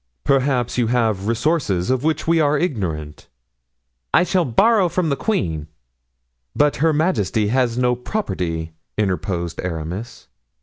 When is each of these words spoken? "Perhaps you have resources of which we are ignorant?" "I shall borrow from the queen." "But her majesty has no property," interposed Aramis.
"Perhaps 0.23 0.79
you 0.79 0.87
have 0.87 1.27
resources 1.27 1.91
of 1.91 2.03
which 2.03 2.25
we 2.27 2.39
are 2.39 2.57
ignorant?" 2.57 3.27
"I 4.11 4.23
shall 4.23 4.45
borrow 4.45 4.89
from 4.89 5.09
the 5.09 5.15
queen." 5.15 5.67
"But 6.55 6.77
her 6.77 6.91
majesty 6.91 7.49
has 7.49 7.77
no 7.77 7.95
property," 7.95 8.73
interposed 8.97 9.61
Aramis. 9.61 10.27